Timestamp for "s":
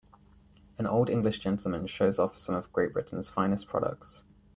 3.21-3.29